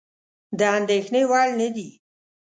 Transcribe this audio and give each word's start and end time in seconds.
د 0.59 0.61
اندېښنې 0.77 1.21
وړ 1.29 1.47
نه 1.59 1.67
دي. 1.75 1.89